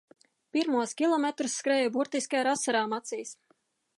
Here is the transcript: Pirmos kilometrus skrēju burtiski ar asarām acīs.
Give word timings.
Pirmos 0.55 0.93
kilometrus 1.01 1.59
skrēju 1.61 1.93
burtiski 1.97 2.41
ar 2.41 2.51
asarām 2.55 2.99
acīs. 3.01 3.37